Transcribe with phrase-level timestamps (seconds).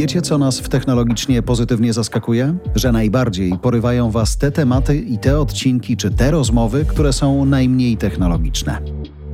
[0.00, 2.54] Wiecie, co nas w technologicznie pozytywnie zaskakuje?
[2.74, 7.96] Że najbardziej porywają Was te tematy i te odcinki czy te rozmowy, które są najmniej
[7.96, 8.78] technologiczne.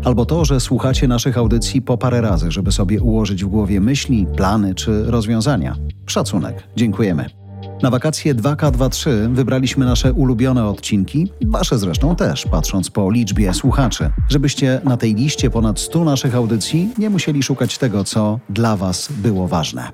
[0.05, 4.27] Albo to, że słuchacie naszych audycji po parę razy, żeby sobie ułożyć w głowie myśli,
[4.37, 5.77] plany czy rozwiązania.
[6.07, 6.63] Szacunek.
[6.77, 7.27] Dziękujemy.
[7.83, 14.81] Na wakacje 2K23 wybraliśmy nasze ulubione odcinki, wasze zresztą też, patrząc po liczbie słuchaczy, żebyście
[14.85, 19.49] na tej liście ponad 100 naszych audycji nie musieli szukać tego, co dla was było
[19.49, 19.93] ważne.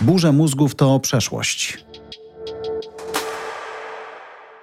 [0.00, 1.84] Burze mózgów to przeszłość.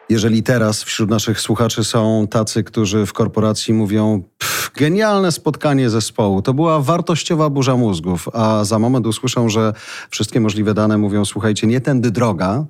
[0.10, 4.24] Jeżeli teraz wśród naszych słuchaczy są tacy, którzy w korporacji mówią
[4.76, 9.74] genialne spotkanie zespołu, to była wartościowa burza mózgów, a za moment usłyszą, że
[10.10, 12.66] wszystkie możliwe dane mówią słuchajcie, nie tędy droga,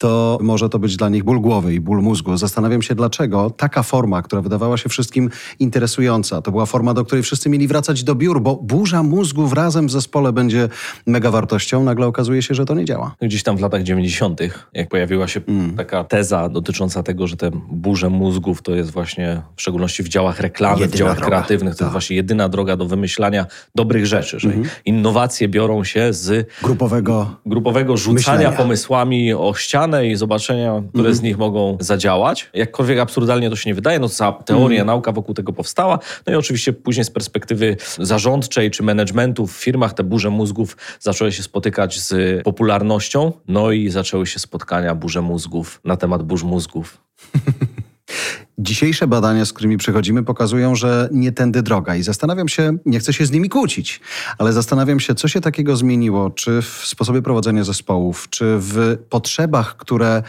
[0.00, 2.36] to może to być dla nich ból głowy i ból mózgu.
[2.36, 7.22] Zastanawiam się, dlaczego taka forma, która wydawała się wszystkim interesująca, to była forma, do której
[7.22, 10.68] wszyscy mieli wracać do biur, bo burza mózgów razem w zespole będzie
[11.06, 13.14] mega wartością, nagle okazuje się, że to nie działa.
[13.22, 14.40] Gdzieś tam w latach 90.,
[14.74, 15.76] jak pojawiła się mm.
[15.76, 20.40] taka teza dotycząca tego, że te burze mózgów to jest właśnie, w szczególności w działach
[20.40, 21.30] reklamy, jedyna w działach droga.
[21.30, 21.86] kreatywnych, to tak.
[21.86, 24.68] jest właśnie jedyna droga do wymyślania dobrych rzeczy, że mm -hmm.
[24.84, 28.52] innowacje biorą się z grupowego, grupowego rzucania myślenia.
[28.52, 31.14] pomysłami o ścianę, i zobaczenia, które mm.
[31.14, 32.50] z nich mogą zadziałać.
[32.54, 34.86] Jakkolwiek absurdalnie to się nie wydaje, no cała teoria, mm.
[34.86, 35.98] nauka wokół tego powstała.
[36.26, 41.32] No i oczywiście później z perspektywy zarządczej czy managementu w firmach te burze mózgów zaczęły
[41.32, 46.98] się spotykać z popularnością, no i zaczęły się spotkania burze mózgów na temat burz mózgów.
[48.62, 51.96] Dzisiejsze badania, z którymi przychodzimy, pokazują, że nie tędy droga.
[51.96, 54.00] I zastanawiam się, nie chcę się z nimi kłócić,
[54.38, 59.76] ale zastanawiam się, co się takiego zmieniło, czy w sposobie prowadzenia zespołów, czy w potrzebach,
[59.76, 60.22] które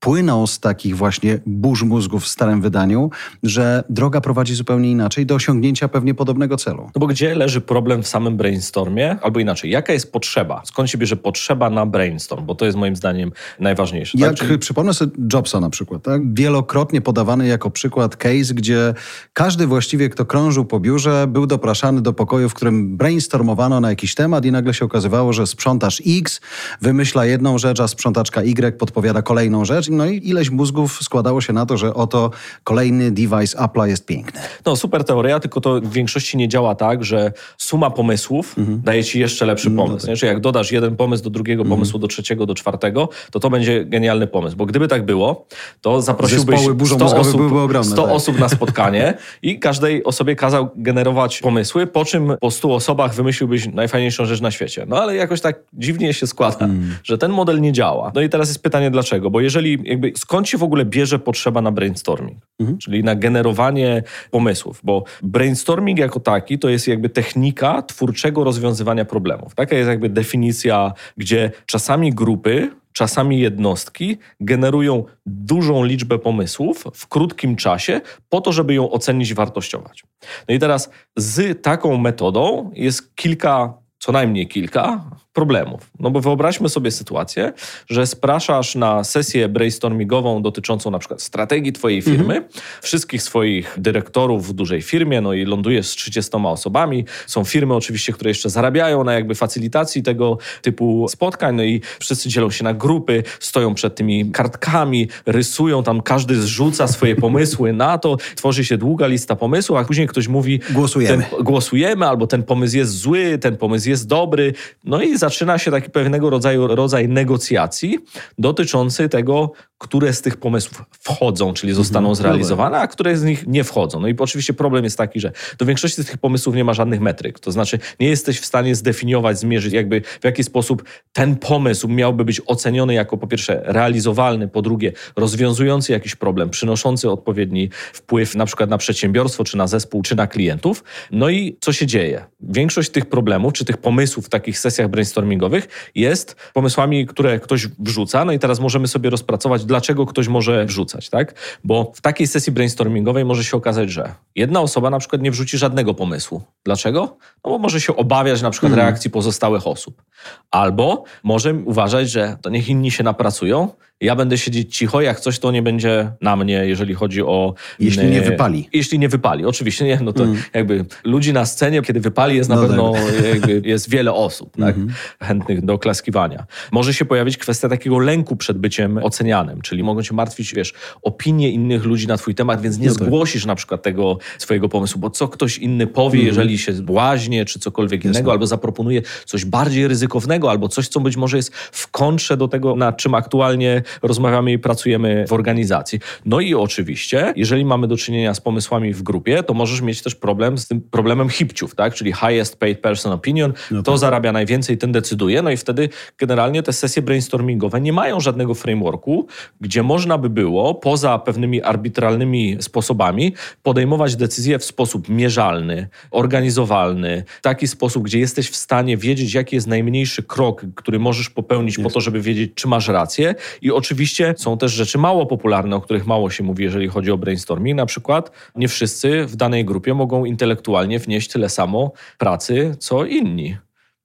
[0.00, 3.10] płyną z takich właśnie burz mózgów w starym wydaniu,
[3.42, 6.90] że droga prowadzi zupełnie inaczej do osiągnięcia pewnie podobnego celu.
[6.94, 9.16] No bo gdzie leży problem w samym brainstormie?
[9.22, 10.62] Albo inaczej, jaka jest potrzeba?
[10.64, 12.46] Skąd się bierze potrzeba na brainstorm?
[12.46, 14.18] Bo to jest moim zdaniem najważniejsze.
[14.18, 14.38] Jak tak?
[14.38, 14.58] Czyli...
[14.58, 16.34] przypomnę sobie Jobsa na przykład, tak?
[16.34, 18.94] wielokrotnie podawany jako przykład case, gdzie
[19.32, 24.14] każdy właściwie, kto krążył po biurze, był dopraszany do pokoju, w którym brainstormowano na jakiś
[24.14, 26.40] temat i nagle się okazywało, że sprzątasz X
[26.80, 31.52] wymyśla jedną rzecz, a sprzątaczka Y podpowiada kolejną rzecz no i ileś mózgów składało się
[31.52, 32.30] na to, że oto
[32.64, 34.40] kolejny device Apple'a jest piękny.
[34.66, 38.80] No super teoria, tylko to w większości nie działa tak, że suma pomysłów mhm.
[38.84, 40.06] daje ci jeszcze lepszy mhm, pomysł.
[40.06, 40.22] No tak.
[40.22, 41.78] jak dodasz jeden pomysł do drugiego mhm.
[41.78, 44.56] pomysłu, do trzeciego, do czwartego, to to będzie genialny pomysł.
[44.56, 45.46] Bo gdyby tak było,
[45.80, 48.14] to zaprosiłbyś 100 osób, ogromne, 100 tak.
[48.14, 53.66] osób na spotkanie i każdej osobie kazał generować pomysły, po czym po 100 osobach wymyśliłbyś
[53.66, 54.86] najfajniejszą rzecz na świecie.
[54.88, 56.96] No ale jakoś tak dziwnie się składa, mm.
[57.04, 58.12] że ten model nie działa.
[58.14, 59.30] No i teraz jest pytanie dlaczego?
[59.30, 62.78] Bo jeżeli jakby skąd się w ogóle bierze potrzeba na brainstorming, mhm.
[62.78, 69.54] czyli na generowanie pomysłów, bo brainstorming jako taki to jest jakby technika twórczego rozwiązywania problemów.
[69.54, 77.56] Taka jest jakby definicja, gdzie czasami grupy czasami jednostki generują dużą liczbę pomysłów w krótkim
[77.56, 80.04] czasie po to, żeby ją ocenić i wartościować.
[80.48, 85.90] No i teraz z taką metodą jest kilka, co najmniej kilka, problemów.
[86.00, 87.52] No bo wyobraźmy sobie sytuację,
[87.88, 92.44] że spraszasz na sesję brainstormingową dotyczącą na przykład strategii twojej firmy, mhm.
[92.82, 97.04] wszystkich swoich dyrektorów w dużej firmie, no i lądujesz z 30 osobami.
[97.26, 102.28] Są firmy oczywiście, które jeszcze zarabiają na jakby facylitacji tego typu spotkań, no i wszyscy
[102.28, 107.98] dzielą się na grupy, stoją przed tymi kartkami, rysują tam, każdy zrzuca swoje pomysły na
[107.98, 111.24] to, tworzy się długa lista pomysłów, a później ktoś mówi głosujemy.
[111.30, 114.54] Ten, głosujemy, albo ten pomysł jest zły, ten pomysł jest dobry,
[114.84, 117.98] no i zaczyna się taki pewnego rodzaju rodzaj negocjacji
[118.38, 123.46] dotyczący tego, które z tych pomysłów wchodzą, czyli zostaną mhm, zrealizowane, a które z nich
[123.46, 124.00] nie wchodzą.
[124.00, 127.00] No i oczywiście problem jest taki, że do większości z tych pomysłów nie ma żadnych
[127.00, 127.38] metryk.
[127.40, 132.24] To znaczy nie jesteś w stanie zdefiniować, zmierzyć jakby w jaki sposób ten pomysł miałby
[132.24, 138.46] być oceniony jako po pierwsze realizowalny, po drugie rozwiązujący jakiś problem, przynoszący odpowiedni wpływ na
[138.46, 140.84] przykład na przedsiębiorstwo, czy na zespół, czy na klientów.
[141.10, 142.24] No i co się dzieje?
[142.40, 148.24] Większość tych problemów, czy tych pomysłów w takich sesjach brainstormingowych jest pomysłami, które ktoś wrzuca,
[148.24, 151.58] no i teraz możemy sobie rozpracować dlaczego ktoś może wrzucać, tak?
[151.64, 155.58] Bo w takiej sesji brainstormingowej może się okazać, że jedna osoba na przykład nie wrzuci
[155.58, 156.42] żadnego pomysłu.
[156.64, 157.16] Dlaczego?
[157.44, 158.84] No bo może się obawiać na przykład mm.
[158.84, 160.02] reakcji pozostałych osób.
[160.50, 163.68] Albo może uważać, że to niech inni się napracują,
[164.00, 167.54] ja będę siedzieć cicho, jak coś to nie będzie na mnie, jeżeli chodzi o...
[167.78, 168.68] Jeśli nie wypali.
[168.72, 170.36] Jeśli nie wypali, oczywiście nie, no to mm.
[170.54, 173.50] jakby ludzi na scenie, kiedy wypali jest na no pewno, tak.
[173.64, 175.24] jest wiele osób tak, mm -hmm.
[175.26, 176.46] chętnych do klaskiwania.
[176.72, 181.50] Może się pojawić kwestia takiego lęku przed byciem ocenianym, czyli mogą cię martwić, wiesz, opinie
[181.50, 183.04] innych ludzi na twój temat, więc nie no tak.
[183.04, 186.28] zgłosisz na przykład tego swojego pomysłu, bo co ktoś inny powie, mm -hmm.
[186.28, 191.16] jeżeli się błaźnie, czy cokolwiek innego, albo zaproponuje coś bardziej ryzykownego, albo coś, co być
[191.16, 196.00] może jest w kontrze do tego, nad czym aktualnie rozmawiamy i pracujemy w organizacji.
[196.26, 200.14] No i oczywiście, jeżeli mamy do czynienia z pomysłami w grupie, to możesz mieć też
[200.14, 201.94] problem z tym problemem hipciów, tak?
[201.94, 204.00] czyli highest paid person opinion, no to tak.
[204.00, 205.88] zarabia najwięcej, ten decyduje, no i wtedy
[206.18, 209.26] generalnie te sesje brainstormingowe nie mają żadnego frameworku,
[209.60, 217.42] gdzie można by było, poza pewnymi arbitralnymi sposobami, podejmować decyzje w sposób mierzalny, organizowalny, w
[217.42, 221.88] taki sposób, gdzie jesteś w stanie wiedzieć, jaki jest najmniejszy krok, który możesz popełnić jest.
[221.88, 223.34] po to, żeby wiedzieć, czy masz rację.
[223.62, 227.18] I oczywiście są też rzeczy mało popularne, o których mało się mówi, jeżeli chodzi o
[227.18, 227.76] brainstorming.
[227.76, 233.56] Na przykład nie wszyscy w danej grupie mogą intelektualnie wnieść tyle samo pracy, co inni.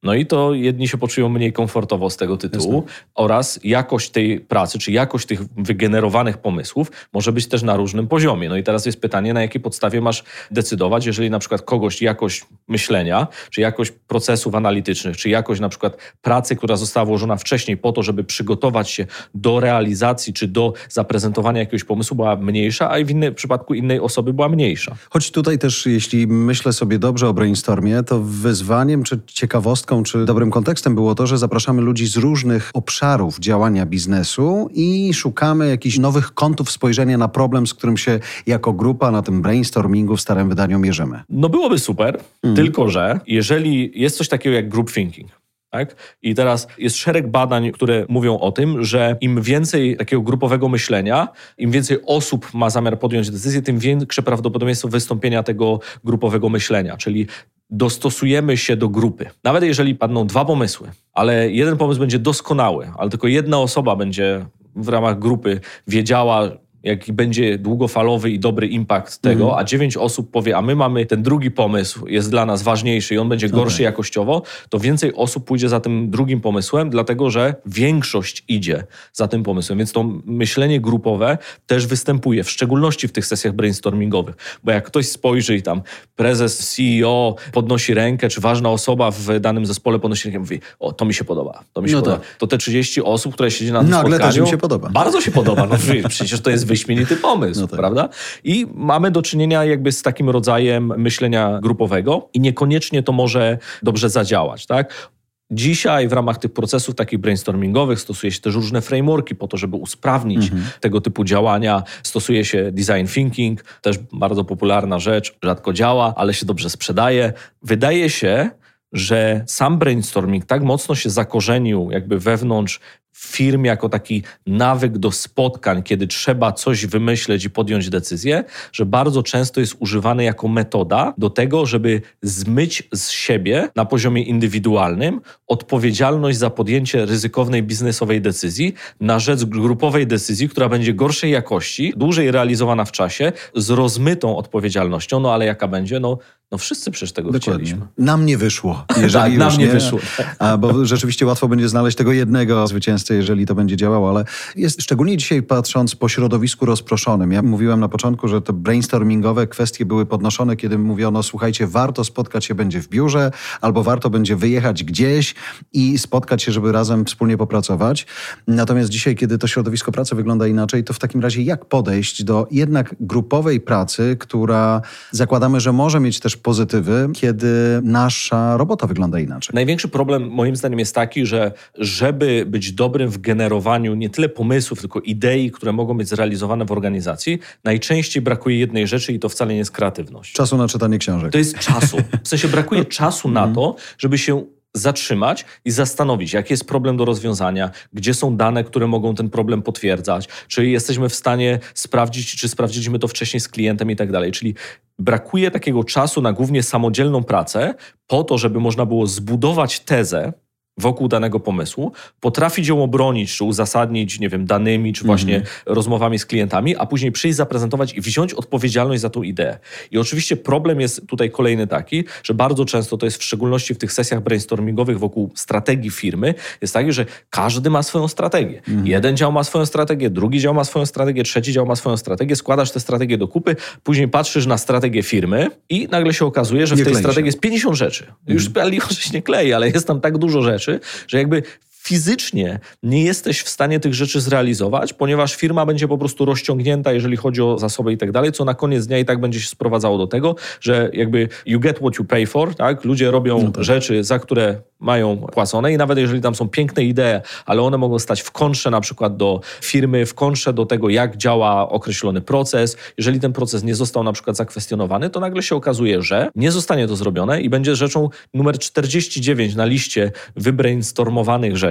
[0.04, 2.92] No i to jedni się poczują mniej komfortowo z tego tytułu Jasne.
[3.16, 8.50] oraz jakość tej pracy, czy jakość tych wygenerowanych pomysłów może być też na różnym poziomie.
[8.50, 12.46] No i teraz jest pytanie, na jakiej podstawie masz decydować, jeżeli na przykład kogoś jakość
[12.68, 17.92] myślenia, czy jakość procesów analitycznych, czy jakość na przykład pracy, która została włożona wcześniej po
[17.92, 19.06] to, żeby przygotować się
[19.36, 24.34] do realizacji, czy do zaprezentowania jakiegoś pomysłu była mniejsza, a w innym przypadku innej osoby
[24.34, 24.96] była mniejsza.
[25.10, 30.52] Choć tutaj też, jeśli myślę sobie dobrze o brainstormie, to wyzwaniem czy ciekawostką czy dobrym
[30.52, 36.34] kontekstem było to, że zapraszamy ludzi z różnych obszarów działania biznesu i szukamy jakichś nowych
[36.34, 40.80] kątów spojrzenia na problem, z którym się jako grupa na tym brainstormingu w starym wydaniu
[40.80, 41.22] mierzymy.
[41.30, 42.56] No byłoby super, mm.
[42.56, 45.32] tylko że jeżeli jest coś takiego jak group thinking,
[45.72, 45.96] tak?
[46.22, 51.28] I teraz jest szereg badań, które mówią o tym, że im więcej takiego grupowego myślenia,
[51.58, 56.98] im więcej osób ma zamiar podjąć decyzję, tym większe prawdopodobieństwo wystąpienia tego grupowego myślenia.
[56.98, 57.28] Czyli
[57.72, 59.30] dostosujemy się do grupy.
[59.44, 64.46] Nawet jeżeli padną dwa pomysły, ale jeden pomysł będzie doskonały, ale tylko jedna osoba będzie
[64.76, 66.50] w ramach grupy wiedziała,
[66.84, 69.60] jaki będzie długofalowy i dobry impact tego, mm.
[69.60, 73.18] a dziewięć osób powie, a my mamy ten drugi pomysł, jest dla nas ważniejszy i
[73.18, 73.84] on będzie gorszy okay.
[73.84, 78.84] jakościowo, to więcej osób pójdzie za tym drugim pomysłem, dlatego że większość idzie
[79.14, 79.78] za tym pomysłem.
[79.78, 81.38] Więc to myślenie grupowe
[81.68, 84.36] też występuje, w szczególności w tych sesjach brainstormingowych.
[84.64, 85.82] Bo jak ktoś spojrzy i tam
[86.16, 91.06] prezes, CEO podnosi rękę, czy ważna osoba w danym zespole podnosi rękę, mówi, o, to
[91.06, 92.18] mi się podoba, to mi się no podoba.
[92.18, 92.38] Tak.
[92.38, 94.34] To te 30 osób, które siedzi na tym Nagle spotkaniu...
[94.34, 94.90] też mi się podoba.
[94.90, 95.66] Bardzo się podoba.
[95.66, 95.76] No,
[96.10, 97.80] przecież to jest wyśmienity pomysł, no tak.
[97.80, 98.10] prawda?
[98.44, 104.10] I mamy do czynienia jakby z takim rodzajem myślenia grupowego i niekoniecznie to może dobrze
[104.10, 105.12] zadziałać, tak?
[105.52, 109.76] Dzisiaj w ramach tych procesów takich brainstormingowych stosuje się też różne frameworki po to, żeby
[109.76, 110.64] usprawnić mhm.
[110.80, 111.84] tego typu działania.
[112.04, 117.34] Stosuje się design thinking, też bardzo popularna rzecz, rzadko działa, ale się dobrze sprzedaje.
[117.64, 118.50] Wydaje się,
[118.94, 122.80] że sam brainstorming tak mocno się zakorzenił jakby wewnątrz
[123.22, 129.24] firm jako taki nawyk do spotkań, kiedy trzeba coś wymyśleć i podjąć decyzję, że bardzo
[129.24, 136.38] często jest używany jako metoda do tego, żeby zmyć z siebie na poziomie indywidualnym odpowiedzialność
[136.38, 142.86] za podjęcie ryzykownej biznesowej decyzji na rzecz grupowej decyzji, która będzie gorszej jakości, dłużej realizowana
[142.86, 146.00] w czasie, z rozmytą odpowiedzialnością, no ale jaka będzie?
[146.00, 146.18] No,
[146.52, 147.66] no wszyscy przecież tego Dokładnie.
[147.66, 147.88] chcieliśmy.
[147.98, 148.86] Nam nie wyszło.
[149.02, 150.00] Jeżeli tak, nam nie, nie wyszło.
[150.40, 154.26] A, bo rzeczywiście łatwo będzie znaleźć tego jednego zwycięzcę jeżeli to będzie działało, ale
[154.56, 157.32] jest szczególnie dzisiaj patrząc po środowisku rozproszonym.
[157.32, 162.46] Ja mówiłem na początku, że te brainstormingowe kwestie były podnoszone, kiedy mówiono, słuchajcie, warto spotkać
[162.46, 163.32] się będzie w biurze,
[163.62, 165.36] albo warto będzie wyjechać gdzieś
[165.74, 168.06] i spotkać się, żeby razem wspólnie popracować.
[168.48, 172.48] Natomiast dzisiaj, kiedy to środowisko pracy wygląda inaczej, to w takim razie jak podejść do
[172.52, 174.82] jednak grupowej pracy, która
[175.12, 179.54] zakładamy, że może mieć też pozytywy, kiedy nasza robota wygląda inaczej?
[179.54, 184.30] Największy problem moim zdaniem jest taki, że żeby być dobrym dobrym w generowaniu nie tyle
[184.30, 189.30] pomysłów, tylko idei, które mogą być zrealizowane w organizacji, najczęściej brakuje jednej rzeczy i to
[189.30, 190.34] wcale nie jest kreatywność.
[190.34, 191.32] Czasu na czytanie książek.
[191.32, 191.98] To jest czasu.
[192.24, 193.56] W sensie brakuje czasu na mhm.
[193.56, 194.44] to, żeby się
[194.74, 199.62] zatrzymać i zastanowić, jaki jest problem do rozwiązania, gdzie są dane, które mogą ten problem
[199.62, 204.32] potwierdzać, czy jesteśmy w stanie sprawdzić, czy sprawdziliśmy to wcześniej z klientem i tak dalej.
[204.32, 204.56] Czyli
[205.00, 207.76] brakuje takiego czasu na głównie samodzielną pracę
[208.08, 210.34] po to, żeby można było zbudować tezę,
[210.82, 215.62] wokół danego pomysłu, potrafić ją obronić, czy uzasadnić, nie wiem, danymi, czy właśnie mm -hmm.
[215.66, 219.60] rozmowami z klientami, a później przyjść, zaprezentować i wziąć odpowiedzialność za tą ideę.
[219.92, 223.78] I oczywiście problem jest tutaj kolejny taki, że bardzo często to jest w szczególności w
[223.78, 228.62] tych sesjach brainstormingowych wokół strategii firmy, jest tak, że każdy ma swoją strategię.
[228.68, 228.88] Mm -hmm.
[228.88, 232.36] Jeden dział ma swoją strategię, drugi dział ma swoją strategię, trzeci dział ma swoją strategię,
[232.36, 236.76] składasz te strategie do kupy, później patrzysz na strategię firmy i nagle się okazuje, że
[236.76, 238.06] w tej strategii jest 50 rzeczy.
[238.28, 238.82] Już mm.
[238.82, 240.71] się nie klei, ale jest tam tak dużo rzeczy,
[241.08, 241.44] że jakby
[241.84, 247.18] fizycznie nie jesteś w stanie tych rzeczy zrealizować, ponieważ firma będzie po prostu rozciągnięta, jeżeli
[247.18, 249.98] chodzi o zasoby i tak dalej, co na koniec dnia i tak będzie się sprowadzało
[249.98, 252.86] do tego, że jakby you get what you pay for, tak?
[252.86, 253.64] Ludzie robią no tak.
[253.64, 258.00] rzeczy, za które mają płacone i nawet jeżeli tam są piękne idee, ale one mogą
[258.00, 262.78] stać w kontrze na przykład do firmy, w kontrze do tego, jak działa określony proces.
[262.98, 266.88] Jeżeli ten proces nie został na przykład zakwestionowany, to nagle się okazuje, że nie zostanie
[266.88, 271.71] to zrobione i będzie rzeczą numer 49 na liście wybrainstormowanych rzeczy,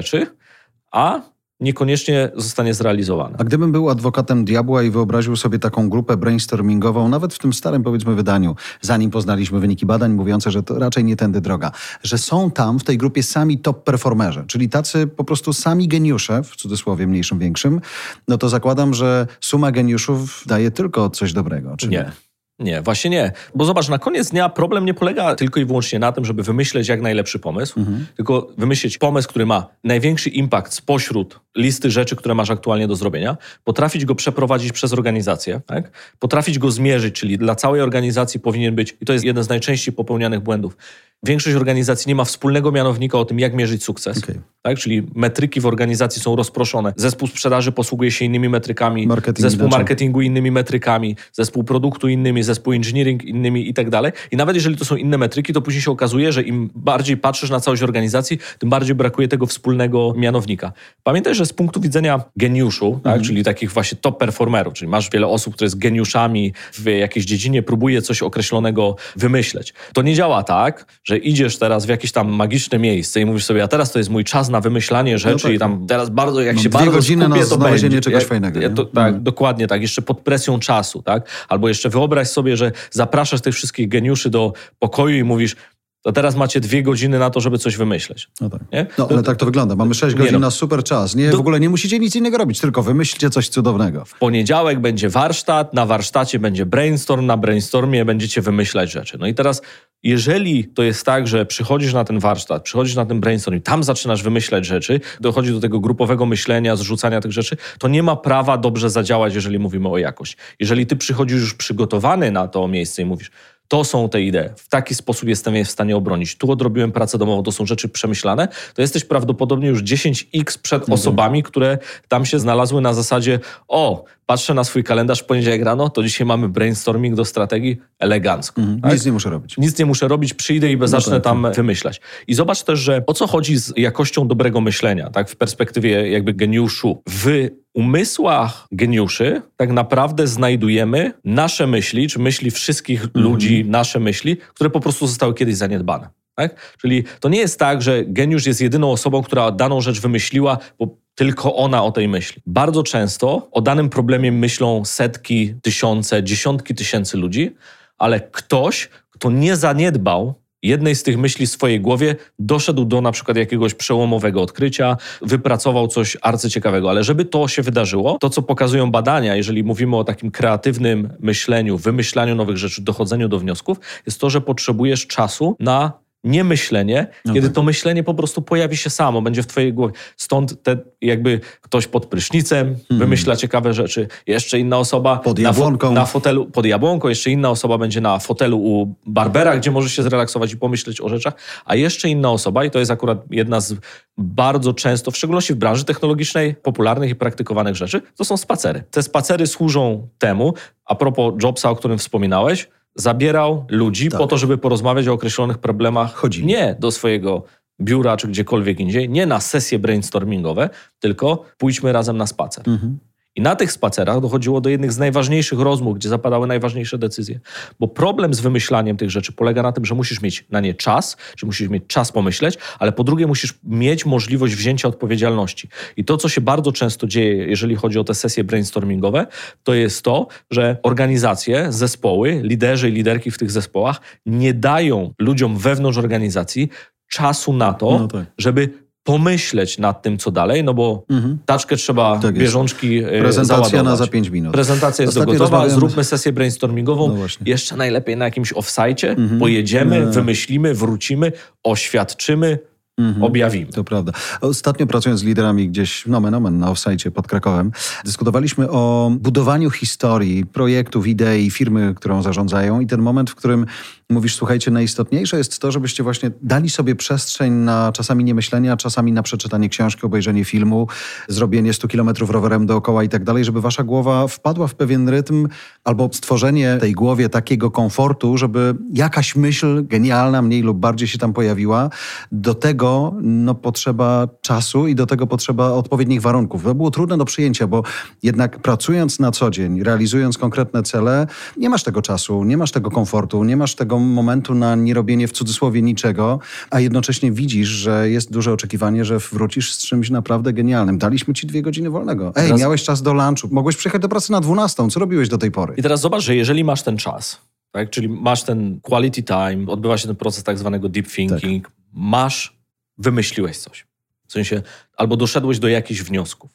[0.90, 1.20] a
[1.60, 3.36] niekoniecznie zostanie zrealizowane.
[3.38, 7.82] A gdybym był adwokatem diabła i wyobraził sobie taką grupę brainstormingową, nawet w tym starym
[7.82, 12.50] powiedzmy wydaniu, zanim poznaliśmy wyniki badań mówiące, że to raczej nie tędy droga, że są
[12.50, 17.06] tam w tej grupie sami top performerzy, czyli tacy po prostu sami geniusze, w cudzysłowie
[17.06, 17.80] mniejszym, większym,
[18.28, 21.76] no to zakładam, że suma geniuszów daje tylko coś dobrego.
[21.76, 21.96] Czy nie?
[21.96, 22.29] nie?
[22.60, 23.32] Nie, właśnie nie.
[23.54, 26.88] Bo zobacz, na koniec dnia problem nie polega tylko i wyłącznie na tym, żeby wymyśleć
[26.88, 28.06] jak najlepszy pomysł, mhm.
[28.16, 33.36] tylko wymyślić pomysł, który ma największy impact spośród listy rzeczy, które masz aktualnie do zrobienia,
[33.64, 35.90] potrafić go przeprowadzić przez organizację, tak?
[36.18, 39.94] potrafić go zmierzyć, czyli dla całej organizacji powinien być, i to jest jeden z najczęściej
[39.94, 40.76] popełnianych błędów,
[41.22, 44.18] Większość organizacji nie ma wspólnego mianownika o tym, jak mierzyć sukces.
[44.18, 44.40] Okay.
[44.62, 44.78] Tak?
[44.78, 46.92] Czyli metryki w organizacji są rozproszone.
[46.96, 49.78] Zespół sprzedaży posługuje się innymi metrykami, Marketing zespół inaczej.
[49.78, 54.12] marketingu innymi metrykami, zespół produktu innymi, zespół engineering innymi i tak dalej.
[54.30, 57.50] I nawet jeżeli to są inne metryki, to później się okazuje, że im bardziej patrzysz
[57.50, 60.72] na całość organizacji, tym bardziej brakuje tego wspólnego mianownika.
[61.02, 63.12] Pamiętaj, że z punktu widzenia geniuszu, tak?
[63.12, 63.24] Mhm.
[63.24, 67.62] czyli takich właśnie top performerów, czyli masz wiele osób, które z geniuszami w jakiejś dziedzinie
[67.62, 69.74] próbuje coś określonego wymyśleć.
[69.92, 73.62] To nie działa tak, że idziesz teraz w jakieś tam magiczne miejsce i mówisz sobie,
[73.62, 76.40] a teraz to jest mój czas na wymyślanie rzeczy no tak, i tam teraz bardzo,
[76.40, 78.60] jak no, się dwie bardzo godziny skupię, na to znalezienie czegoś fajnego.
[78.60, 79.22] Ja, to, tak, mhm.
[79.22, 79.82] dokładnie tak.
[79.82, 81.28] Jeszcze pod presją czasu, tak?
[81.48, 85.56] Albo jeszcze wyobraź sobie, że zapraszasz tych wszystkich geniuszy do pokoju i mówisz,
[86.02, 88.28] to teraz macie dwie godziny na to, żeby coś wymyśleć.
[88.40, 88.60] No tak.
[88.72, 88.86] Nie?
[88.98, 89.76] No, ale tak to wygląda.
[89.76, 90.38] Mamy sześć godzin no.
[90.38, 91.14] na super czas.
[91.14, 91.36] Nie, do...
[91.36, 94.04] W ogóle nie musicie nic innego robić, tylko wymyślcie coś cudownego.
[94.04, 99.18] W poniedziałek będzie warsztat, na warsztacie będzie brainstorm, na brainstormie będziecie wymyślać rzeczy.
[99.18, 99.62] No i teraz,
[100.02, 103.84] jeżeli to jest tak, że przychodzisz na ten warsztat, przychodzisz na ten brainstorm i tam
[103.84, 108.58] zaczynasz wymyślać rzeczy, dochodzi do tego grupowego myślenia, zrzucania tych rzeczy, to nie ma prawa
[108.58, 110.36] dobrze zadziałać, jeżeli mówimy o jakość.
[110.60, 113.30] Jeżeli ty przychodzisz już przygotowany na to miejsce i mówisz,
[113.70, 114.50] to są te idee.
[114.56, 116.36] W taki sposób jestem je w stanie obronić.
[116.36, 118.48] Tu odrobiłem pracę domową, to są rzeczy przemyślane.
[118.74, 120.92] To jesteś prawdopodobnie już 10x przed mhm.
[120.92, 125.88] osobami, które tam się znalazły na zasadzie o, patrzę na swój kalendarz w poniedziałek rano,
[125.88, 128.60] to dzisiaj mamy brainstorming do strategii elegancko.
[128.60, 128.80] Mhm.
[128.80, 128.92] Tak?
[128.92, 129.58] Nic nie muszę robić.
[129.58, 131.22] Nic nie muszę robić, przyjdę i no zacznę tak.
[131.22, 132.00] tam wymyślać.
[132.26, 136.34] I zobacz też, że o co chodzi z jakością dobrego myślenia, tak, w perspektywie jakby
[136.34, 137.02] geniuszu.
[137.08, 143.24] W umysłach geniuszy tak naprawdę znajdujemy nasze myśli, czy myśli wszystkich mhm.
[143.24, 146.08] ludzi, nasze myśli, które po prostu zostały kiedyś zaniedbane.
[146.34, 146.76] Tak?
[146.80, 150.96] Czyli to nie jest tak, że geniusz jest jedyną osobą, która daną rzecz wymyśliła, bo
[151.20, 152.42] tylko ona o tej myśli.
[152.46, 157.54] Bardzo często o danym problemie myślą setki, tysiące, dziesiątki tysięcy ludzi,
[157.98, 163.12] ale ktoś, kto nie zaniedbał jednej z tych myśli w swojej głowie, doszedł do na
[163.12, 166.90] przykład jakiegoś przełomowego odkrycia, wypracował coś arcyciekawego.
[166.90, 171.78] Ale żeby to się wydarzyło, to co pokazują badania, jeżeli mówimy o takim kreatywnym myśleniu,
[171.78, 175.92] wymyślaniu nowych rzeczy, dochodzeniu do wniosków, jest to, że potrzebujesz czasu na
[176.24, 177.54] nie myślenie, no kiedy tak.
[177.54, 179.94] to myślenie po prostu pojawi się samo, będzie w twojej głowie.
[180.16, 182.98] Stąd te, jakby ktoś pod prysznicem hmm.
[182.98, 185.92] wymyśla ciekawe rzeczy, jeszcze inna osoba pod jabłonką.
[185.92, 189.70] Na, fo na, fotelu, pod jabłonką, jeszcze inna osoba będzie na fotelu u Barbera, gdzie
[189.70, 191.34] może się zrelaksować i pomyśleć o rzeczach,
[191.64, 193.74] a jeszcze inna osoba, i to jest akurat jedna z
[194.18, 198.82] bardzo często, w szczególności w branży technologicznej, popularnych i praktykowanych rzeczy, to są spacery.
[198.90, 204.20] Te spacery służą temu, a propos Jobsa, o którym wspominałeś, zabierał ludzi tak.
[204.20, 206.14] po to, żeby porozmawiać o określonych problemach.
[206.14, 206.46] Chodzi.
[206.46, 207.44] Nie do swojego
[207.80, 212.68] biura czy gdziekolwiek indziej, nie na sesje brainstormingowe, tylko pójdźmy razem na spacer.
[212.68, 212.98] Mhm.
[213.36, 217.40] I na tych spacerach dochodziło do jednych z najważniejszych rozmów, gdzie zapadały najważniejsze decyzje.
[217.80, 221.16] Bo problem z wymyślaniem tych rzeczy polega na tym, że musisz mieć na nie czas,
[221.36, 225.68] że musisz mieć czas pomyśleć, ale po drugie musisz mieć możliwość wzięcia odpowiedzialności.
[225.96, 229.26] I to, co się bardzo często dzieje, jeżeli chodzi o te sesje brainstormingowe,
[229.62, 235.58] to jest to, że organizacje, zespoły, liderzy i liderki w tych zespołach nie dają ludziom
[235.58, 236.68] wewnątrz organizacji
[237.10, 238.26] czasu na to, no tak.
[238.38, 241.38] żeby pomyśleć nad tym, co dalej, no bo mhm.
[241.46, 243.84] taczkę trzeba, tak bieżączki e, Prezentacja załadować.
[243.84, 244.52] na za 5 minut.
[244.52, 249.40] Prezentacja jest Ostatnio gotowa, zróbmy sesję brainstormingową, no jeszcze najlepiej na jakimś offsite, mhm.
[249.40, 250.12] pojedziemy, no.
[250.12, 251.32] wymyślimy, wrócimy,
[251.64, 252.58] oświadczymy,
[252.98, 253.66] Mhm, objawimy.
[253.66, 254.12] To prawda.
[254.40, 257.72] Ostatnio pracując z liderami gdzieś, nomen omen, na offsite pod Krakowem,
[258.04, 263.66] dyskutowaliśmy o budowaniu historii, projektów, idei, firmy, którą zarządzają i ten moment, w którym
[264.10, 269.12] mówisz, słuchajcie, najistotniejsze jest to, żebyście właśnie dali sobie przestrzeń na czasami nie myślenia, czasami
[269.12, 270.88] na przeczytanie książki, obejrzenie filmu,
[271.28, 275.48] zrobienie 100 kilometrów rowerem dookoła i tak dalej, żeby wasza głowa wpadła w pewien rytm
[275.84, 281.32] albo stworzenie tej głowie takiego komfortu, żeby jakaś myśl genialna, mniej lub bardziej się tam
[281.32, 281.90] pojawiła.
[282.32, 286.64] Do tego no, potrzeba czasu i do tego potrzeba odpowiednich warunków.
[286.64, 287.82] To było trudne do przyjęcia, bo
[288.22, 291.26] jednak pracując na co dzień, realizując konkretne cele,
[291.56, 295.32] nie masz tego czasu, nie masz tego komfortu, nie masz tego momentu na nierobienie w
[295.32, 296.38] cudzysłowie niczego,
[296.70, 300.98] a jednocześnie widzisz, że jest duże oczekiwanie, że wrócisz z czymś naprawdę genialnym.
[300.98, 302.32] Daliśmy ci dwie godziny wolnego.
[302.36, 302.60] Ej, teraz...
[302.60, 304.88] miałeś czas do lunchu, mogłeś przyjechać do pracy na 12.
[304.90, 305.74] Co robiłeś do tej pory?
[305.76, 307.40] I teraz zobacz, że jeżeli masz ten czas,
[307.72, 311.72] tak, czyli masz ten quality time, odbywa się ten proces tak zwanego deep thinking, tak.
[311.92, 312.56] masz,
[312.98, 313.86] wymyśliłeś coś.
[314.28, 314.62] W sensie,
[314.96, 316.50] albo doszedłeś do jakichś wniosków.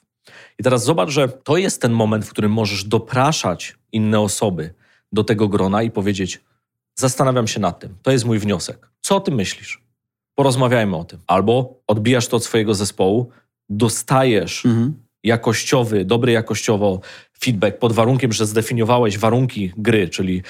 [0.59, 4.73] I teraz zobacz, że to jest ten moment, w którym możesz dopraszać inne osoby
[5.11, 6.41] do tego grona i powiedzieć:
[6.95, 7.95] Zastanawiam się nad tym.
[8.01, 8.89] To jest mój wniosek.
[9.01, 9.81] Co o tym myślisz?
[10.35, 11.19] Porozmawiajmy o tym.
[11.27, 13.29] Albo odbijasz to od swojego zespołu,
[13.69, 14.93] dostajesz mhm.
[15.23, 16.99] jakościowy, dobry jakościowo
[17.39, 20.43] feedback pod warunkiem, że zdefiniowałeś warunki gry, czyli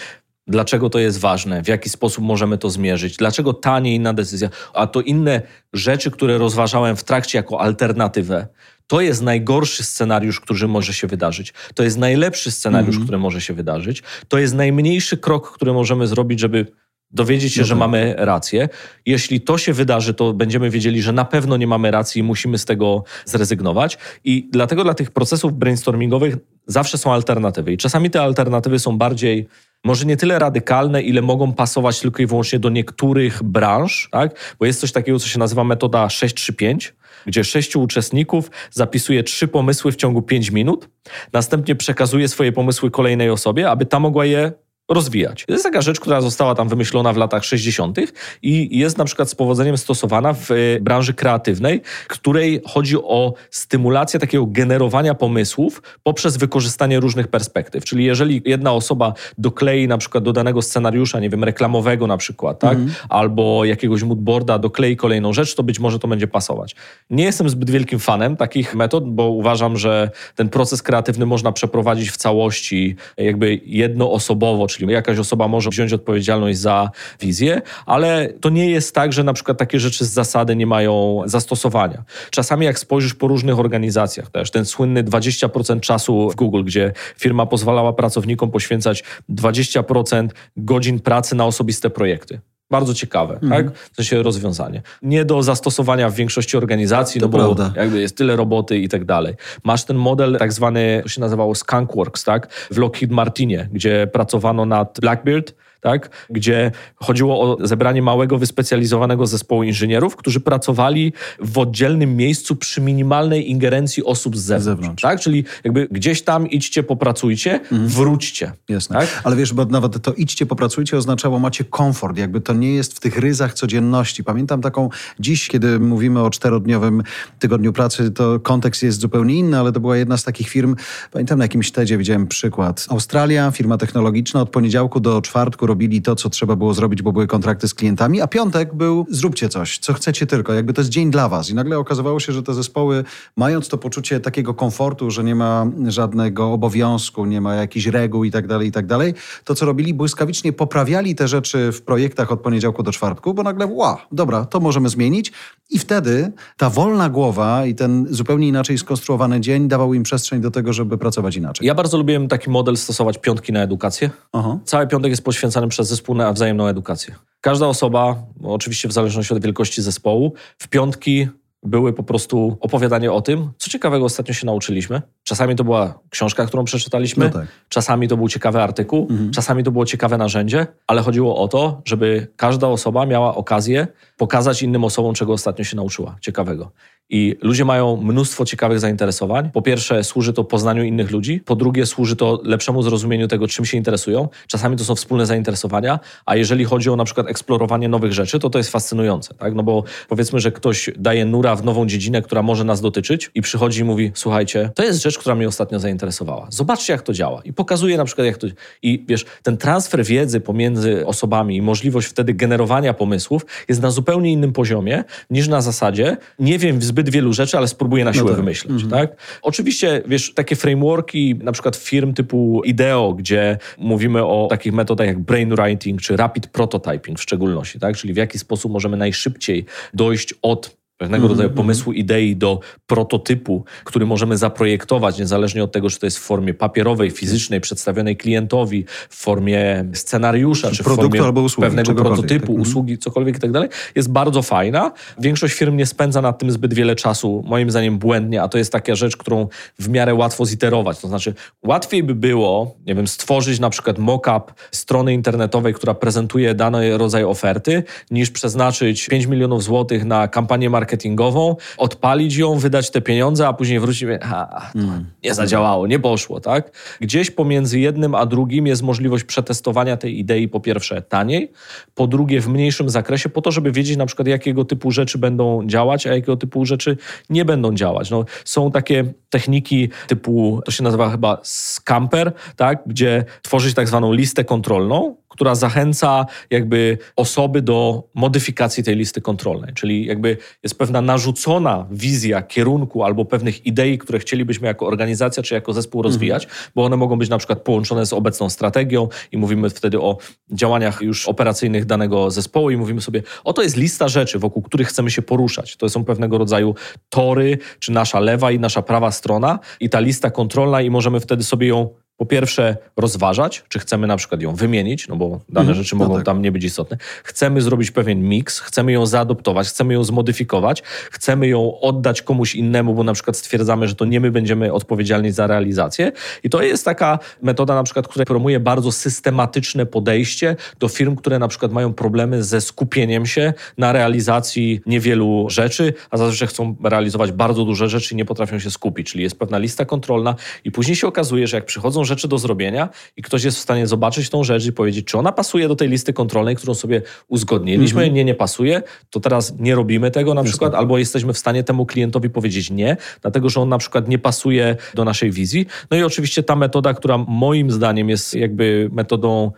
[0.47, 4.49] dlaczego to jest ważne, w jaki sposób możemy to zmierzyć, dlaczego ta, nie inna decyzja,
[4.73, 5.41] a to inne
[5.73, 8.47] rzeczy, które rozważałem w trakcie jako alternatywę,
[8.87, 11.53] to jest najgorszy scenariusz, który może się wydarzyć.
[11.75, 13.07] To jest najlepszy scenariusz, mm.
[13.07, 14.03] który może się wydarzyć.
[14.27, 16.65] To jest najmniejszy krok, który możemy zrobić, żeby
[17.11, 17.79] dowiedzieć się, no że tak.
[17.79, 18.69] mamy rację.
[19.05, 22.57] Jeśli to się wydarzy, to będziemy wiedzieli, że na pewno nie mamy racji i musimy
[22.57, 23.97] z tego zrezygnować.
[24.23, 26.37] I dlatego dla tych procesów brainstormingowych
[26.67, 27.73] zawsze są alternatywy.
[27.73, 29.47] I czasami te alternatywy są bardziej
[29.85, 34.55] może nie tyle radykalne, ile mogą pasować tylko i wyłącznie do niektórych branż, tak?
[34.59, 36.93] Bo jest coś takiego, co się nazywa metoda 635,
[37.25, 40.89] gdzie sześciu uczestników zapisuje trzy pomysły w ciągu pięć minut,
[41.33, 44.51] następnie przekazuje swoje pomysły kolejnej osobie, aby ta mogła je
[44.89, 45.45] rozwijać.
[45.45, 47.97] To jest taka rzecz, która została tam wymyślona w latach 60.
[48.41, 54.19] i jest na przykład z powodzeniem stosowana w e, branży kreatywnej, której chodzi o stymulację
[54.19, 57.85] takiego generowania pomysłów poprzez wykorzystanie różnych perspektyw.
[57.85, 62.59] Czyli jeżeli jedna osoba doklei na przykład do danego scenariusza, nie wiem, reklamowego na przykład,
[62.59, 62.93] tak, mm.
[63.09, 66.75] albo jakiegoś moodboarda doklei kolejną rzecz, to być może to będzie pasować.
[67.09, 72.11] Nie jestem zbyt wielkim fanem takich metod, bo uważam, że ten proces kreatywny można przeprowadzić
[72.11, 76.89] w całości jakby jednoosobowo, czyli jakaś osoba może wziąć odpowiedzialność za
[77.21, 81.21] wizję, ale to nie jest tak, że na przykład takie rzeczy z zasady nie mają
[81.25, 82.03] zastosowania.
[82.29, 87.45] Czasami jak spojrzysz po różnych organizacjach też, ten słynny 20% czasu w Google, gdzie firma
[87.45, 92.39] pozwalała pracownikom poświęcać 20% godzin pracy na osobiste projekty.
[92.71, 93.51] Bardzo ciekawe, mhm.
[93.51, 93.77] tak?
[93.77, 94.81] W sensie rozwiązanie.
[95.01, 97.81] Nie do zastosowania w większości organizacji, to no bo prawda.
[97.81, 99.33] jakby jest tyle roboty i tak dalej.
[99.63, 102.53] Masz ten model tak zwany, to się nazywało Skunkworks, tak?
[102.71, 105.53] W Lockheed Martinie, gdzie pracowano nad Blackbeard,
[105.85, 106.09] tak?
[106.29, 113.51] gdzie chodziło o zebranie małego, wyspecjalizowanego zespołu inżynierów, którzy pracowali w oddzielnym miejscu przy minimalnej
[113.51, 114.65] ingerencji osób z zewnątrz.
[114.65, 115.01] zewnątrz.
[115.01, 115.19] Tak?
[115.19, 117.87] Czyli jakby gdzieś tam idźcie, popracujcie, mhm.
[117.87, 118.51] wróćcie.
[118.69, 118.99] Jasne.
[118.99, 119.21] Tak?
[119.23, 122.99] Ale wiesz, bo nawet to idźcie, popracujcie oznaczało macie komfort, jakby to nie jest w
[122.99, 124.23] tych ryzach codzienności.
[124.23, 127.03] Pamiętam taką dziś, kiedy mówimy o czterodniowym
[127.39, 130.75] tygodniu pracy, to kontekst jest zupełnie inny, ale to była jedna z takich firm,
[131.11, 132.85] pamiętam na jakimś TEDzie widziałem przykład.
[132.89, 137.27] Australia, firma technologiczna, od poniedziałku do czwartku robili to, co trzeba było zrobić, bo były
[137.27, 141.11] kontrakty z klientami, a piątek był zróbcie coś, co chcecie tylko, jakby to jest dzień
[141.11, 141.49] dla was.
[141.49, 143.03] I nagle okazywało się, że te zespoły,
[143.35, 148.31] mając to poczucie takiego komfortu, że nie ma żadnego obowiązku, nie ma jakichś reguł i
[148.31, 152.41] tak dalej, i tak dalej, to co robili, błyskawicznie poprawiali te rzeczy w projektach od
[152.41, 155.31] poniedziałku do czwartku, bo nagle, wow, dobra, to możemy zmienić.
[155.69, 160.51] I wtedy ta wolna głowa i ten zupełnie inaczej skonstruowany dzień dawał im przestrzeń do
[160.51, 161.67] tego, żeby pracować inaczej.
[161.67, 164.09] Ja bardzo lubiłem taki model stosować piątki na edukację.
[164.33, 164.59] Aha.
[164.65, 165.23] Cały piątek jest
[165.69, 167.15] przez zespół na wzajemną edukację.
[167.41, 171.27] Każda osoba, oczywiście w zależności od wielkości zespołu, w piątki
[171.65, 175.01] były po prostu opowiadanie o tym, co ciekawego ostatnio się nauczyliśmy.
[175.23, 177.47] Czasami to była książka, którą przeczytaliśmy, no tak.
[177.69, 179.31] czasami to był ciekawy artykuł, mhm.
[179.31, 184.63] czasami to było ciekawe narzędzie, ale chodziło o to, żeby każda osoba miała okazję pokazać
[184.63, 186.71] innym osobom, czego ostatnio się nauczyła ciekawego.
[187.09, 189.49] I ludzie mają mnóstwo ciekawych zainteresowań.
[189.53, 191.41] Po pierwsze, służy to poznaniu innych ludzi.
[191.45, 194.27] Po drugie, służy to lepszemu zrozumieniu tego, czym się interesują.
[194.47, 198.49] Czasami to są wspólne zainteresowania, a jeżeli chodzi o na przykład eksplorowanie nowych rzeczy, to
[198.49, 199.55] to jest fascynujące, tak?
[199.55, 203.41] No bo powiedzmy, że ktoś daje nura w nową dziedzinę, która może nas dotyczyć i
[203.41, 206.47] przychodzi i mówi, słuchajcie, to jest rzecz, która mnie ostatnio zainteresowała.
[206.49, 207.41] Zobaczcie, jak to działa.
[207.45, 208.47] I pokazuje na przykład, jak to...
[208.81, 214.31] I wiesz, ten transfer wiedzy pomiędzy osobami i możliwość wtedy generowania pomysłów jest na zupełnie
[214.31, 218.29] innym poziomie niż na zasadzie, nie wiem zbyt wielu rzeczy, ale spróbuję na siłę no
[218.29, 218.37] tak.
[218.37, 218.89] wymyśleć, mhm.
[218.91, 219.17] tak?
[219.41, 225.19] Oczywiście, wiesz, takie frameworki, na przykład firm typu IDEO, gdzie mówimy o takich metodach jak
[225.19, 227.97] brainwriting czy rapid prototyping w szczególności, tak?
[227.97, 231.97] Czyli w jaki sposób możemy najszybciej dojść od pewnego rodzaju mhm, pomysłu, mhm.
[231.97, 237.11] idei do prototypu, który możemy zaprojektować, niezależnie od tego, czy to jest w formie papierowej,
[237.11, 242.61] fizycznej, przedstawionej klientowi, w formie scenariusza, czy, czy w formie albo usługi, pewnego prototypu, tak.
[242.61, 244.91] usługi, cokolwiek i tak dalej, jest bardzo fajna.
[245.19, 248.71] Większość firm nie spędza nad tym zbyt wiele czasu, moim zdaniem błędnie, a to jest
[248.71, 249.47] taka rzecz, którą
[249.79, 250.99] w miarę łatwo ziterować.
[250.99, 256.55] To znaczy, łatwiej by było, nie wiem, stworzyć na przykład mock-up strony internetowej, która prezentuje
[256.55, 262.91] dany rodzaj oferty, niż przeznaczyć 5 milionów złotych na kampanię marketingową marketingową, odpalić ją, wydać
[262.91, 265.05] te pieniądze, a później wrócić ha, mm.
[265.23, 266.71] nie zadziałało, nie poszło, tak?
[267.01, 271.51] Gdzieś pomiędzy jednym a drugim jest możliwość przetestowania tej idei po pierwsze taniej,
[271.95, 275.67] po drugie w mniejszym zakresie, po to, żeby wiedzieć na przykład jakiego typu rzeczy będą
[275.67, 276.97] działać, a jakiego typu rzeczy
[277.29, 278.09] nie będą działać.
[278.09, 282.83] No, są takie techniki typu, to się nazywa chyba scamper, tak?
[282.85, 289.73] gdzie tworzyć tak zwaną listę kontrolną, która zachęca jakby osoby do modyfikacji tej listy kontrolnej.
[289.73, 295.53] Czyli jakby jest pewna narzucona wizja kierunku albo pewnych idei, które chcielibyśmy jako organizacja czy
[295.53, 296.13] jako zespół mhm.
[296.13, 296.71] rozwijać, mhm.
[296.75, 300.17] bo one mogą być na przykład połączone z obecną strategią i mówimy wtedy o
[300.51, 305.11] działaniach już operacyjnych danego zespołu i mówimy sobie, oto jest lista rzeczy, wokół których chcemy
[305.11, 305.75] się poruszać.
[305.75, 306.75] To są pewnego rodzaju
[307.09, 311.43] tory, czy nasza lewa i nasza prawa strona i ta lista kontrolna i możemy wtedy
[311.43, 315.75] sobie ją po pierwsze rozważać, czy chcemy na przykład ją wymienić, no bo dane mm,
[315.75, 316.25] rzeczy mogą no tak.
[316.25, 316.97] tam nie być istotne.
[317.23, 322.93] Chcemy zrobić pewien miks, chcemy ją zaadoptować, chcemy ją zmodyfikować, chcemy ją oddać komuś innemu,
[322.93, 326.11] bo na przykład stwierdzamy, że to nie my będziemy odpowiedzialni za realizację.
[326.43, 331.39] I to jest taka metoda na przykład, która promuje bardzo systematyczne podejście do firm, które
[331.39, 337.31] na przykład mają problemy ze skupieniem się na realizacji niewielu rzeczy, a zazwyczaj chcą realizować
[337.31, 339.11] bardzo duże rzeczy i nie potrafią się skupić.
[339.11, 342.89] Czyli jest pewna lista kontrolna i później się okazuje, że jak przychodzą rzeczy do zrobienia
[343.17, 345.89] i ktoś jest w stanie zobaczyć tą rzecz i powiedzieć, czy ona pasuje do tej
[345.89, 348.15] listy kontrolnej, którą sobie uzgodniliśmy, mm -hmm.
[348.15, 351.85] nie, nie pasuje, to teraz nie robimy tego na przykład, albo jesteśmy w stanie temu
[351.85, 355.65] klientowi powiedzieć nie, dlatego że on na przykład nie pasuje do naszej wizji.
[355.91, 359.51] No i oczywiście ta metoda, która moim zdaniem jest jakby metodą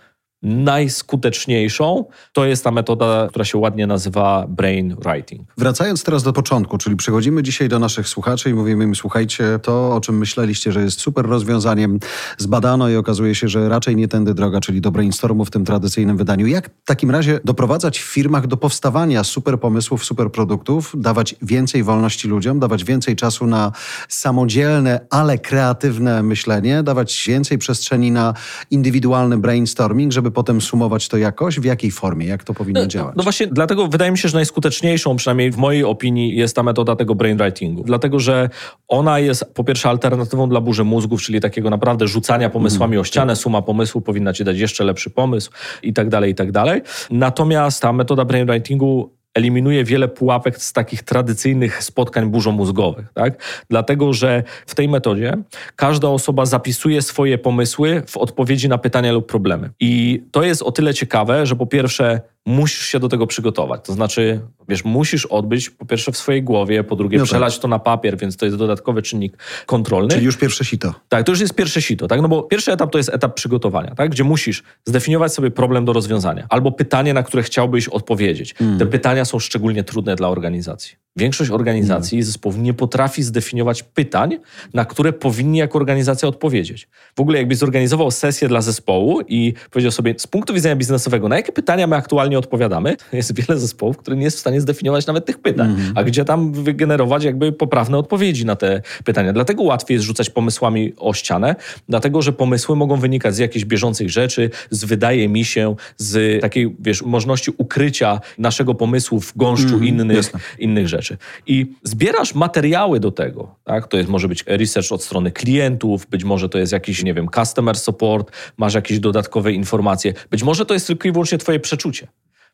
[0.44, 5.54] najskuteczniejszą to jest ta metoda, która się ładnie nazywa brain writing.
[5.58, 9.96] Wracając teraz do początku, czyli przychodzimy dzisiaj do naszych słuchaczy i mówimy im, słuchajcie, to
[9.96, 12.00] o czym myśleliście, że jest super rozwiązaniem,
[12.38, 16.18] zbadano i okazuje się, że raczej nie tędy droga, czyli do brainstormu w tym tradycyjnym
[16.18, 16.48] wydaniu.
[16.48, 21.84] Jak w takim razie doprowadzać w firmach do powstawania super pomysłów, super produktów, dawać więcej
[21.84, 23.72] wolności ludziom, dawać więcej czasu na
[24.10, 28.34] samodzielne, ale kreatywne myślenie, dawać więcej przestrzeni na
[28.72, 31.60] indywidualny brainstorming, żeby potem sumować to jakoś?
[31.60, 32.26] W jakiej formie?
[32.26, 33.16] Jak to powinno no, działać?
[33.16, 36.96] No właśnie, dlatego wydaje mi się, że najskuteczniejszą, przynajmniej w mojej opinii, jest ta metoda
[36.96, 37.84] tego brainwritingu.
[37.84, 38.50] Dlatego, że
[38.88, 43.04] ona jest po pierwsze alternatywą dla burzy mózgów, czyli takiego naprawdę rzucania pomysłami mm, o
[43.04, 43.34] ścianę.
[43.34, 43.42] Tak.
[43.42, 45.52] Suma pomysłu powinna ci dać jeszcze lepszy pomysł
[45.84, 46.82] i tak dalej, i tak dalej.
[47.12, 53.06] Natomiast ta metoda brainwritingu eliminuje wiele pułapek z takich tradycyjnych spotkań burzomózgowych.
[53.14, 53.64] Tak?
[53.70, 55.34] Dlatego, że w tej metodzie
[55.76, 59.70] każda osoba zapisuje swoje pomysły w odpowiedzi na pytania lub problemy.
[59.80, 63.86] I to jest o tyle ciekawe, że po pierwsze musisz się do tego przygotować.
[63.86, 67.30] To znaczy, wiesz, musisz odbyć po pierwsze w swojej głowie, po drugie no tak.
[67.30, 70.10] przelać to na papier, więc to jest dodatkowy czynnik kontrolny.
[70.10, 70.94] Czyli już pierwsze sito.
[71.10, 72.22] Tak, to już jest pierwsze sito, tak?
[72.22, 74.12] No bo pierwszy etap to jest etap przygotowania, tak?
[74.12, 78.56] Gdzie musisz zdefiniować sobie problem do rozwiązania albo pytanie, na które chciałbyś odpowiedzieć.
[78.62, 78.80] Mm.
[78.80, 80.96] Te pytania są szczególnie trudne dla organizacji.
[81.18, 84.38] Większość organizacji i zespołów nie potrafi zdefiniować pytań,
[84.74, 86.88] na które powinni jako organizacja odpowiedzieć.
[87.16, 91.36] W ogóle jakbyś zorganizował sesję dla zespołu i powiedział sobie z punktu widzenia biznesowego, na
[91.36, 95.26] jakie pytania my aktualnie odpowiadamy, jest wiele zespołów, które nie jest w stanie zdefiniować nawet
[95.26, 95.94] tych pytań, mm.
[95.96, 99.34] a gdzie tam wygenerować jakby poprawne odpowiedzi na te pytania.
[99.34, 101.56] Dlatego łatwiej jest rzucać pomysłami o ścianę,
[101.90, 106.76] dlatego że pomysły mogą wynikać z jakichś bieżących rzeczy, z wydaje mi się, z takiej,
[106.80, 111.18] wiesz, możliwości ukrycia naszego pomysłu w gąszczu mm, innych, innych rzeczy rzeczy.
[111.48, 113.88] I zbierasz materiały do tego, tak?
[113.88, 117.28] To jest, może być research od strony klientów, być może to jest jakiś, nie wiem,
[117.36, 122.08] customer support, masz jakieś dodatkowe informacje, być może to jest tylko i wyłącznie twoje przeczucie.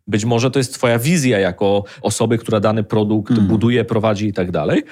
[0.07, 3.47] Być może to jest twoja wizja jako osoby, która dany produkt mm.
[3.47, 4.83] buduje, prowadzi i tak dalej.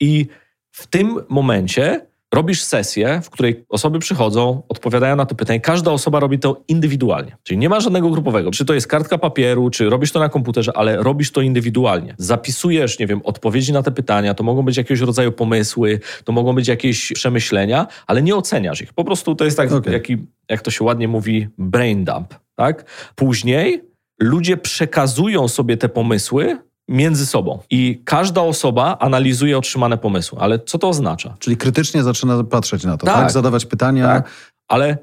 [0.00, 0.26] I
[0.70, 5.60] w tym momencie robisz sesję, w której osoby przychodzą, odpowiadają na to pytanie.
[5.60, 7.36] Każda osoba robi to indywidualnie.
[7.42, 8.50] Czyli nie ma żadnego grupowego.
[8.50, 12.14] Czy to jest kartka papieru, czy robisz to na komputerze, ale robisz to indywidualnie.
[12.18, 16.52] Zapisujesz, nie wiem, odpowiedzi na te pytania, to mogą być jakiegoś rodzaju pomysły, to mogą
[16.52, 18.92] być jakieś przemyślenia, ale nie oceniasz ich.
[18.92, 19.92] Po prostu to jest tak, okay.
[19.92, 20.16] jaki,
[20.48, 22.34] jak to się ładnie mówi, brain dump.
[22.56, 22.84] Tak?
[23.14, 23.82] Później
[24.20, 26.58] ludzie przekazują sobie te pomysły
[26.90, 27.58] między sobą.
[27.70, 30.38] I każda osoba analizuje otrzymane pomysły.
[30.40, 31.36] Ale co to oznacza?
[31.38, 33.16] Czyli krytycznie zaczyna patrzeć na to, tak?
[33.16, 33.30] tak?
[33.30, 34.06] Zadawać pytania.
[34.06, 34.30] Tak.
[34.68, 34.98] Ale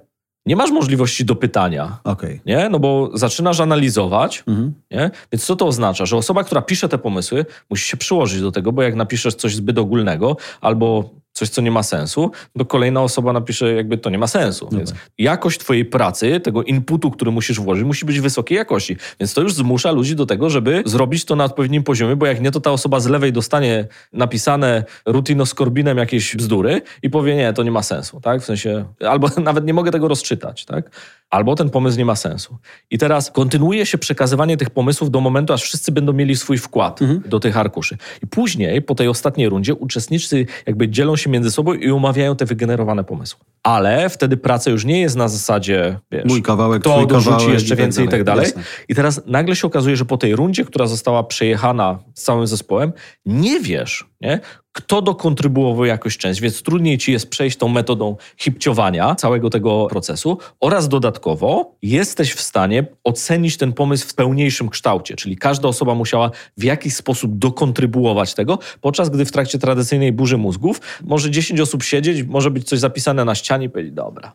[0.46, 1.98] nie masz możliwości do pytania.
[2.04, 2.40] Okay.
[2.46, 2.70] Nie?
[2.70, 4.44] No bo zaczynasz analizować.
[4.48, 4.74] Mhm.
[4.92, 5.12] Nie?
[5.32, 6.06] Więc co to oznacza?
[6.06, 9.56] Że osoba, która pisze te pomysły, musi się przyłożyć do tego, bo jak napiszesz coś
[9.56, 14.18] zbyt ogólnego albo coś, co nie ma sensu, to kolejna osoba napisze, jakby to nie
[14.18, 14.70] ma sensu.
[14.72, 18.98] Więc jakość twojej pracy, tego inputu, który musisz włożyć, musi być wysokiej jakości.
[19.20, 22.42] Więc to już zmusza ludzi do tego, żeby zrobić to na odpowiednim poziomie, bo jak
[22.42, 27.64] nie, to ta osoba z lewej dostanie napisane rutinoskorbinem jakieś bzdury i powie, nie, to
[27.64, 28.42] nie ma sensu, tak?
[28.42, 30.92] W sensie, albo nawet nie mogę tego rozczytać, tak?
[31.30, 32.58] Albo ten pomysł nie ma sensu.
[32.92, 37.02] I teraz kontynuuje się przekazywanie tych pomysłów do momentu, aż wszyscy będą mieli swój wkład
[37.02, 37.22] mhm.
[37.26, 37.98] do tych arkuszy.
[38.24, 42.46] I później, po tej ostatniej rundzie, uczestnicy jakby dzielą się między sobą i omawiają te
[42.46, 43.40] wygenerowane pomysły.
[43.64, 47.70] Ale wtedy praca już nie jest na zasadzie, wiesz, mój kawałek, kto dorzuci jeszcze i
[47.70, 48.52] tak więcej i tak dalej.
[48.90, 52.94] I teraz nagle się okazuje, że po tej rundzie, która została przejechana z całym zespołem,
[53.26, 54.40] nie wiesz, nie?
[54.78, 60.38] Kto dokontrybuował jakąś część, więc trudniej ci jest przejść tą metodą hipciowania całego tego procesu
[60.60, 66.32] oraz dodatkowo jesteś w stanie ocenić ten pomysł w pełniejszym kształcie, czyli każda osoba musiała
[66.58, 71.84] w jakiś sposób dokontrybuować tego, podczas gdy w trakcie tradycyjnej burzy mózgów może 10 osób
[71.84, 74.34] siedzieć, może być coś zapisane na ścianie i powiedzieć, dobra,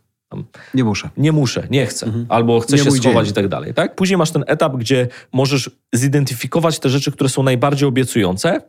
[0.74, 1.10] nie muszę.
[1.16, 2.06] Nie muszę, nie chcę.
[2.06, 2.26] Mhm.
[2.28, 3.32] Albo chcę nie się schować dzień.
[3.32, 3.74] i tak dalej.
[3.74, 3.94] Tak?
[3.94, 8.60] Później masz ten etap, gdzie możesz zidentyfikować te rzeczy, które są najbardziej obiecujące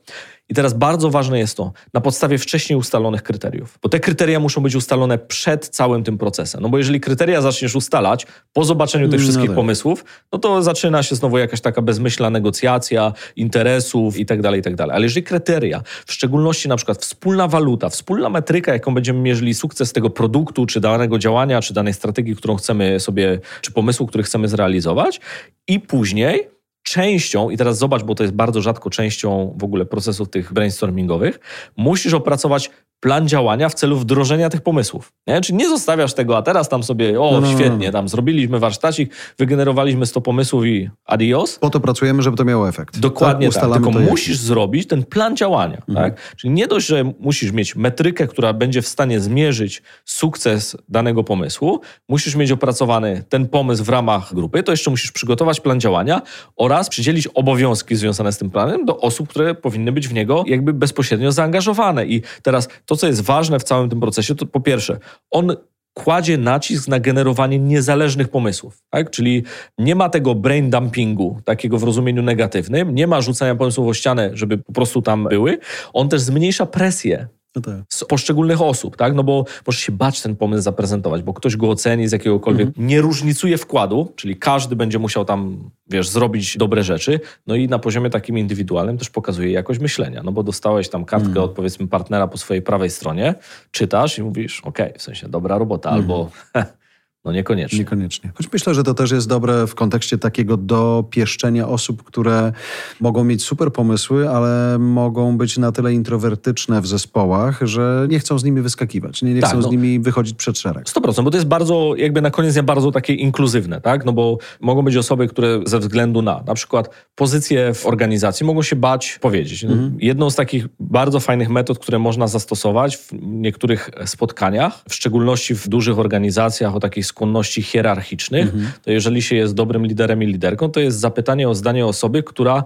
[0.54, 3.80] i teraz bardzo ważne jest to, na podstawie wcześniej ustalonych kryteriów.
[3.82, 6.62] Bo te kryteria muszą być ustalone przed całym tym procesem.
[6.62, 9.56] No bo jeżeli kryteria zaczniesz ustalać po zobaczeniu tych mm, wszystkich no tak.
[9.56, 14.64] pomysłów, no to zaczyna się znowu jakaś taka bezmyślna negocjacja interesów i tak dalej, i
[14.64, 14.96] tak dalej.
[14.96, 19.94] Ale jeżeli kryteria, w szczególności na przykład wspólna waluta, wspólna metryka, jaką będziemy mierzyli sukces
[19.94, 24.48] tego produktu, czy danego działania, czy danej strategii, którą chcemy sobie, czy pomysłu, który chcemy
[24.48, 25.22] zrealizować
[25.68, 26.53] i później
[26.84, 31.40] częścią, i teraz zobacz, bo to jest bardzo rzadko częścią w ogóle procesów tych brainstormingowych,
[31.78, 32.70] musisz opracować
[33.04, 35.14] plan działania w celu wdrożenia tych pomysłów.
[35.28, 35.42] Nie?
[35.42, 37.92] Czyli nie zostawiasz tego, a teraz tam sobie, o no, no, no świetnie, no.
[37.94, 41.60] tam zrobiliśmy warsztacik, wygenerowaliśmy 100 pomysłów i adios.
[41.60, 43.00] Po to pracujemy, żeby to miało efekt.
[43.00, 43.74] Dokładnie tak, tak.
[43.74, 45.82] tylko musisz zrobić ten plan działania.
[45.90, 46.12] Mhm.
[46.12, 46.36] Tak?
[46.36, 51.82] Czyli nie dość, że musisz mieć metrykę, która będzie w stanie zmierzyć sukces danego pomysłu,
[52.10, 56.22] musisz mieć opracowany ten pomysł w ramach grupy, to jeszcze musisz przygotować plan działania
[56.56, 60.74] oraz przydzielić obowiązki związane z tym planem do osób, które powinny być w niego jakby
[60.74, 62.06] bezpośrednio zaangażowane.
[62.06, 65.00] I teraz to, co jest ważne w całym tym procesie, to po pierwsze,
[65.32, 65.56] on
[65.94, 68.84] kładzie nacisk na generowanie niezależnych pomysłów.
[68.90, 69.10] Tak?
[69.10, 69.44] Czyli
[69.78, 74.30] nie ma tego brain dumpingu, takiego w rozumieniu negatywnym, nie ma rzucania pomysłów o ścianę,
[74.34, 75.58] żeby po prostu tam były.
[75.94, 77.76] On też zmniejsza presję no tak.
[77.90, 79.16] z poszczególnych osób, tak?
[79.16, 82.88] No bo możesz się bać ten pomysł zaprezentować, bo ktoś go oceni z jakiegokolwiek, mhm.
[82.88, 87.80] nie różnicuje wkładu, czyli każdy będzie musiał tam, wiesz, zrobić dobre rzeczy, no i na
[87.80, 91.46] poziomie takim indywidualnym też pokazuje jakość myślenia, no bo dostałeś tam kartkę mhm.
[91.46, 93.36] od powiedzmy partnera po swojej prawej stronie,
[93.72, 96.02] czytasz i mówisz, okej, okay, w sensie dobra robota, mhm.
[96.02, 96.32] albo
[97.26, 97.80] No niekoniecznie.
[97.80, 98.32] Niekoniecznie.
[98.36, 102.52] Choć myślę, że to też jest dobre w kontekście takiego dopieszczenia osób, które
[103.00, 108.40] mogą mieć super pomysły, ale mogą być na tyle introwertyczne w zespołach, że nie chcą
[108.40, 110.86] z nimi wyskakiwać, nie, nie tak, chcą no, z nimi wychodzić przed szereg.
[110.86, 114.06] 100%, bo to jest bardzo, jakby na koniec dnia bardzo takie inkluzywne, tak?
[114.06, 118.62] No bo mogą być osoby, które ze względu na na przykład pozycję w organizacji mogą
[118.62, 119.64] się bać powiedzieć.
[119.64, 119.98] No, mhm.
[120.00, 125.68] Jedną z takich bardzo fajnych metod, które można zastosować w niektórych spotkaniach, w szczególności w
[125.68, 128.72] dużych organizacjach o takich skłonności hierarchicznych, mhm.
[128.82, 132.64] to jeżeli się jest dobrym liderem i liderką, to jest zapytanie o zdanie osoby, która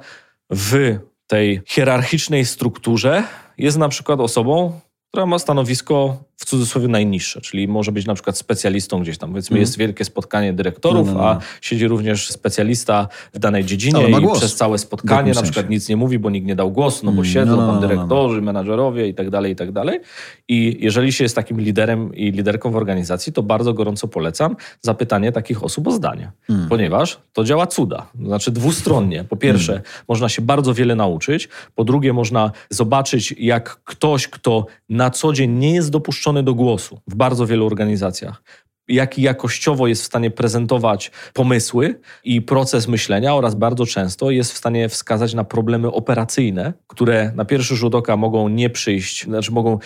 [0.50, 3.24] w tej hierarchicznej strukturze
[3.58, 4.80] jest na przykład osobą,
[5.10, 9.30] która ma stanowisko w cudzysłowie najniższe, czyli może być na przykład specjalistą gdzieś tam.
[9.30, 9.62] Powiedzmy, mm.
[9.62, 11.30] jest wielkie spotkanie dyrektorów, no, no, no.
[11.30, 15.98] a siedzi również specjalista w danej dziedzinie i przez całe spotkanie na przykład nic nie
[15.98, 17.34] mówi, bo nikt nie dał głosu, no bo mm.
[17.34, 20.00] siedzą no, no, tam no, dyrektorzy, menadżerowie i tak dalej, i tak dalej.
[20.48, 25.32] I jeżeli się jest takim liderem i liderką w organizacji, to bardzo gorąco polecam zapytanie
[25.32, 26.70] takich osób o zdanie, mm.
[26.70, 28.08] ponieważ to działa cuda.
[28.26, 29.24] Znaczy dwustronnie.
[29.24, 29.84] Po pierwsze, mm.
[30.08, 35.52] można się bardzo wiele nauczyć, po drugie, można zobaczyć, jak ktoś, kto na co dzień
[35.52, 35.90] nie jest
[36.28, 38.44] dopuszczony do głosu w bardzo wielu organizacjach.
[38.88, 44.58] Jaki jakościowo jest w stanie prezentować pomysły i proces myślenia oraz bardzo często jest w
[44.58, 49.80] stanie wskazać na problemy operacyjne, które na pierwszy rzut oka mogą nie przyjść, znaczy mogą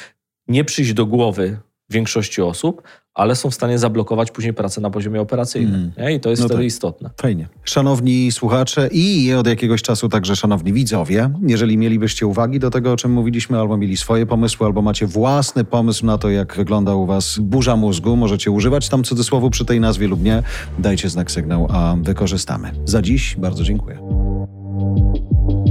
[0.47, 1.59] nie przyjść do głowy
[1.91, 2.81] większości osób,
[3.13, 5.91] ale są w stanie zablokować później pracę na poziomie operacyjnym.
[5.97, 6.11] Mm.
[6.11, 6.67] I to jest no wtedy tak.
[6.67, 7.09] istotne.
[7.21, 7.47] Fajnie.
[7.63, 12.95] Szanowni słuchacze i od jakiegoś czasu także szanowni widzowie, jeżeli mielibyście uwagi do tego, o
[12.95, 17.05] czym mówiliśmy, albo mieli swoje pomysły, albo macie własny pomysł na to, jak wygląda u
[17.05, 20.43] was burza mózgu, możecie używać tam cudzysłowu przy tej nazwie lub nie,
[20.79, 22.71] dajcie znak sygnał, a wykorzystamy.
[22.85, 23.99] Za dziś bardzo dziękuję.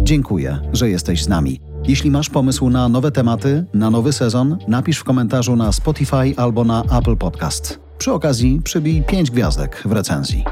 [0.03, 1.70] Dziękuję, że jesteś z nami.
[1.91, 6.65] Jeśli masz pomysł na nowe tematy, na nowy sezon, napisz w komentarzu na Spotify albo
[6.65, 7.81] na Apple Podcast.
[7.99, 10.45] Przy okazji przybij 5 gwiazdek w recenzji.